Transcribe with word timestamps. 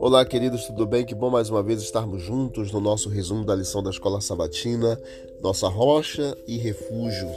Olá, 0.00 0.24
queridos, 0.24 0.64
tudo 0.64 0.86
bem? 0.86 1.04
Que 1.04 1.14
bom 1.14 1.28
mais 1.28 1.50
uma 1.50 1.62
vez 1.62 1.82
estarmos 1.82 2.22
juntos 2.22 2.72
no 2.72 2.80
nosso 2.80 3.10
resumo 3.10 3.44
da 3.44 3.54
lição 3.54 3.82
da 3.82 3.90
Escola 3.90 4.20
Sabatina, 4.20 4.98
nossa 5.42 5.68
rocha 5.68 6.34
e 6.46 6.56
refúgio, 6.56 7.28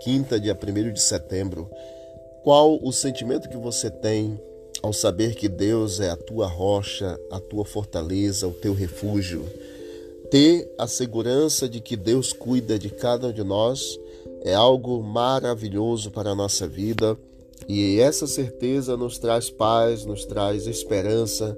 quinta, 0.00 0.40
dia 0.40 0.56
1 0.56 0.92
de 0.92 1.00
setembro. 1.00 1.70
Qual 2.42 2.78
o 2.82 2.90
sentimento 2.90 3.50
que 3.50 3.58
você 3.58 3.90
tem 3.90 4.40
ao 4.82 4.94
saber 4.94 5.34
que 5.34 5.48
Deus 5.48 6.00
é 6.00 6.08
a 6.08 6.16
tua 6.16 6.46
rocha, 6.46 7.20
a 7.30 7.38
tua 7.38 7.66
fortaleza, 7.66 8.48
o 8.48 8.54
teu 8.54 8.72
refúgio? 8.72 9.44
Ter 10.30 10.72
a 10.78 10.86
segurança 10.86 11.68
de 11.68 11.80
que 11.80 11.96
Deus 11.96 12.32
cuida 12.32 12.78
de 12.78 12.88
cada 12.88 13.28
um 13.28 13.32
de 13.32 13.44
nós 13.44 13.98
é 14.42 14.54
algo 14.54 15.02
maravilhoso 15.02 16.10
para 16.10 16.30
a 16.30 16.34
nossa 16.34 16.66
vida 16.66 17.18
e 17.68 18.00
essa 18.00 18.26
certeza 18.26 18.96
nos 18.96 19.18
traz 19.18 19.50
paz, 19.50 20.04
nos 20.04 20.24
traz 20.24 20.66
esperança 20.66 21.56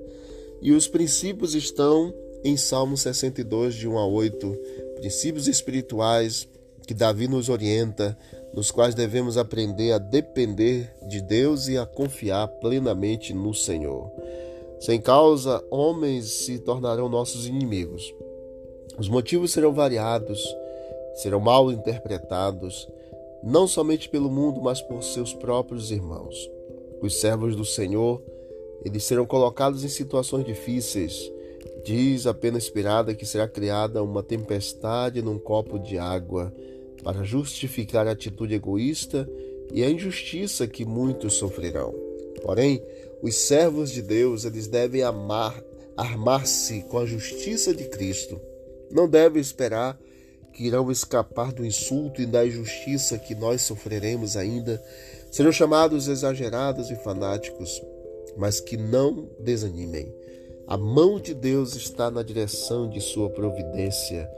e 0.62 0.70
os 0.70 0.86
princípios 0.86 1.56
estão 1.56 2.14
em 2.44 2.56
Salmo 2.56 2.96
62, 2.96 3.74
de 3.74 3.88
1 3.88 3.98
a 3.98 4.06
8, 4.06 4.58
princípios 4.96 5.48
espirituais 5.48 6.48
que 6.86 6.94
Davi 6.94 7.27
nos 7.27 7.48
orienta, 7.48 8.16
nos 8.54 8.70
quais 8.70 8.94
devemos 8.94 9.36
aprender 9.36 9.92
a 9.92 9.98
depender 9.98 10.92
de 11.08 11.20
Deus 11.20 11.66
e 11.66 11.77
a 11.77 11.86
confiar 11.86 12.46
plenamente 12.46 13.32
no 13.32 13.52
Senhor. 13.52 14.10
Sem 14.78 15.00
causa, 15.00 15.64
homens 15.70 16.27
se 16.44 16.58
tornarão 16.58 17.08
nossos 17.08 17.46
inimigos. 17.46 18.14
Os 18.98 19.08
motivos 19.08 19.52
serão 19.52 19.72
variados, 19.72 20.44
serão 21.14 21.41
mal 21.41 21.72
interpretados, 21.72 22.88
não 23.42 23.66
somente 23.66 24.09
pelo 24.09 24.30
mundo, 24.30 24.60
mas 24.60 24.80
por 24.80 25.02
seus 25.02 25.34
próprios 25.34 25.91
irmãos. 25.91 26.50
Os 27.00 27.20
servos 27.20 27.56
do 27.56 27.64
Senhor 27.64 28.23
eles 28.84 29.05
serão 29.05 29.24
colocados 29.24 29.84
em 29.84 29.89
situações 29.89 30.44
difíceis. 30.44 31.30
Diz 31.84 32.27
a 32.27 32.34
pena 32.34 32.58
inspirada 32.58 33.14
que 33.14 33.25
será 33.25 33.47
criada 33.47 34.03
uma 34.03 34.22
tempestade 34.22 35.22
num 35.22 35.39
copo 35.39 35.78
de 35.78 35.98
água 35.98 36.53
para 37.03 37.22
justificar 37.22 38.06
a 38.06 38.12
atitude 38.12 38.55
egoísta 38.55 39.28
e 39.72 39.83
a 39.83 39.91
injustiça 39.91 40.66
que 40.66 40.84
muitos 40.84 41.34
sofrerão. 41.34 41.94
Porém, 42.42 42.83
os 43.22 43.36
servos 43.36 43.91
de 43.91 44.03
Deus, 44.03 44.44
eles 44.44 44.66
devem 44.66 45.03
amar, 45.03 45.62
armar-se 45.97 46.83
com 46.83 46.98
a 46.98 47.06
justiça 47.06 47.72
de 47.72 47.84
Cristo. 47.84 48.41
Não 48.91 49.09
devem 49.09 49.41
esperar 49.41 49.98
que 50.53 50.64
irão 50.67 50.91
escapar 50.91 51.53
do 51.53 51.64
insulto 51.64 52.20
e 52.20 52.27
da 52.27 52.47
injustiça 52.47 53.19
que 53.19 53.34
nós 53.34 53.62
sofreremos 53.62 54.36
ainda. 54.36 54.83
Serão 55.31 55.50
chamados 55.50 56.09
exagerados 56.09 56.91
e 56.91 56.97
fanáticos 56.97 57.81
mas 58.36 58.61
que 58.61 58.77
não 58.77 59.28
desanimem. 59.39 60.12
A 60.67 60.77
mão 60.77 61.19
de 61.20 61.34
Deus 61.34 61.75
está 61.75 62.11
na 62.11 62.22
direção 62.22 62.89
de 62.89 63.00
sua 63.00 63.28
providência, 63.31 64.28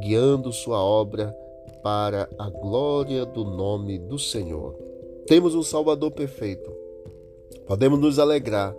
guiando 0.00 0.52
sua 0.52 0.82
obra 0.82 1.36
para 1.82 2.28
a 2.38 2.48
glória 2.48 3.26
do 3.26 3.44
nome 3.44 3.98
do 3.98 4.18
Senhor. 4.18 4.74
Temos 5.26 5.54
um 5.54 5.62
Salvador 5.62 6.10
perfeito. 6.12 6.70
Podemos 7.66 7.98
nos 7.98 8.18
alegrar 8.18 8.74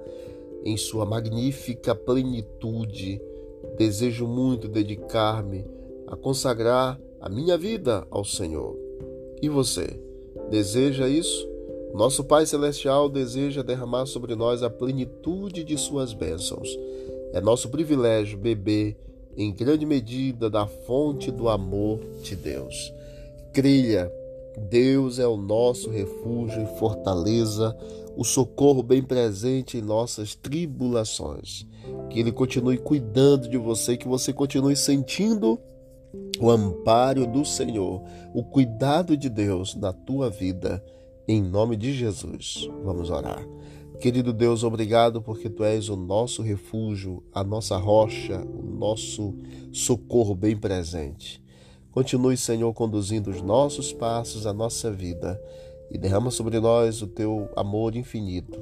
em 0.63 0.77
sua 0.77 1.05
magnífica 1.05 1.93
plenitude. 1.93 3.21
Desejo 3.77 4.25
muito 4.25 4.67
dedicar-me 4.67 5.65
a 6.15 6.17
consagrar 6.17 6.97
a 7.19 7.29
minha 7.29 7.57
vida 7.57 8.07
ao 8.09 8.23
Senhor. 8.23 8.75
E 9.41 9.49
você, 9.49 9.99
deseja 10.49 11.09
isso? 11.09 11.47
Nosso 11.93 12.23
Pai 12.23 12.45
Celestial 12.45 13.09
deseja 13.09 13.61
derramar 13.61 14.05
sobre 14.05 14.33
nós 14.33 14.63
a 14.63 14.69
plenitude 14.69 15.63
de 15.63 15.77
Suas 15.77 16.13
bênçãos. 16.13 16.69
É 17.33 17.41
nosso 17.41 17.69
privilégio 17.69 18.37
beber, 18.37 18.95
em 19.35 19.53
grande 19.53 19.85
medida, 19.85 20.49
da 20.49 20.65
fonte 20.65 21.29
do 21.31 21.49
amor 21.49 21.99
de 22.23 22.33
Deus. 22.35 22.93
Creia, 23.53 24.09
Deus 24.69 25.19
é 25.19 25.27
o 25.27 25.35
nosso 25.35 25.89
refúgio 25.89 26.63
e 26.63 26.79
fortaleza, 26.79 27.75
o 28.15 28.23
socorro 28.23 28.81
bem 28.81 29.03
presente 29.03 29.77
em 29.77 29.81
nossas 29.81 30.33
tribulações. 30.33 31.65
Que 32.09 32.21
Ele 32.21 32.31
continue 32.31 32.77
cuidando 32.77 33.49
de 33.49 33.57
você, 33.57 33.97
que 33.97 34.07
você 34.07 34.31
continue 34.31 34.77
sentindo 34.77 35.59
o 36.39 36.49
amparo 36.49 37.25
do 37.25 37.45
Senhor, 37.45 38.01
o 38.33 38.43
cuidado 38.43 39.15
de 39.15 39.29
Deus 39.29 39.75
na 39.75 39.93
tua 39.93 40.29
vida 40.29 40.83
em 41.27 41.41
nome 41.41 41.75
de 41.75 41.91
Jesus, 41.91 42.69
vamos 42.83 43.09
orar. 43.09 43.43
Querido 43.99 44.31
Deus, 44.31 44.63
obrigado 44.63 45.21
porque 45.21 45.49
tu 45.49 45.63
és 45.63 45.89
o 45.89 45.95
nosso 45.95 46.43
refúgio, 46.43 47.23
a 47.33 47.43
nossa 47.43 47.77
rocha, 47.77 48.45
o 48.45 48.61
nosso 48.61 49.33
socorro 49.71 50.35
bem 50.35 50.55
presente. 50.55 51.43
Continue, 51.91 52.37
Senhor, 52.37 52.71
conduzindo 52.73 53.31
os 53.31 53.41
nossos 53.41 53.91
passos, 53.91 54.45
a 54.45 54.53
nossa 54.53 54.91
vida 54.91 55.41
e 55.89 55.97
derrama 55.97 56.29
sobre 56.29 56.59
nós 56.59 57.01
o 57.01 57.07
teu 57.07 57.49
amor 57.55 57.95
infinito. 57.95 58.59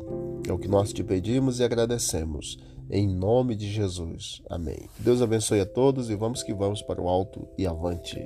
É 0.47 0.53
o 0.53 0.58
que 0.58 0.68
nós 0.70 0.94
te 0.94 1.03
pedimos 1.03 1.59
e 1.59 1.64
agradecemos. 1.64 2.58
Em 2.90 3.08
nome 3.08 3.56
de 3.56 3.72
Jesus. 3.72 4.42
Amém. 4.50 4.90
Deus 5.00 5.22
abençoe 5.22 5.62
a 5.62 5.66
todos 5.66 6.10
e 6.10 6.16
vamos 6.16 6.44
que 6.44 6.54
vamos 6.54 6.82
para 6.82 7.02
o 7.02 7.08
alto 7.08 7.48
e 7.58 7.66
avante. 7.66 8.20